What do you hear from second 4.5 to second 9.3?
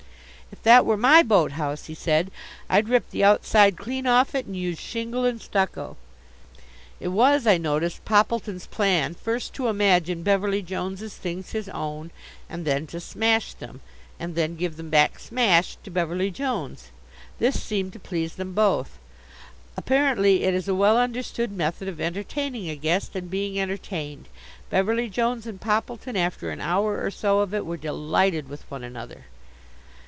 use shingle and stucco." It was, I noticed, Poppleton's plan